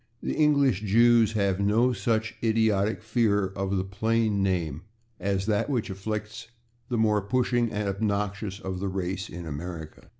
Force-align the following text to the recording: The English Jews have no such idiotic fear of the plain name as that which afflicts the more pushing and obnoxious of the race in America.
The 0.23 0.33
English 0.33 0.81
Jews 0.81 1.33
have 1.33 1.59
no 1.59 1.93
such 1.93 2.33
idiotic 2.43 3.03
fear 3.03 3.49
of 3.49 3.77
the 3.77 3.83
plain 3.83 4.41
name 4.41 4.81
as 5.19 5.45
that 5.45 5.69
which 5.69 5.91
afflicts 5.91 6.47
the 6.89 6.97
more 6.97 7.21
pushing 7.21 7.71
and 7.71 7.87
obnoxious 7.87 8.59
of 8.59 8.79
the 8.79 8.87
race 8.89 9.29
in 9.29 9.45
America. 9.45 10.09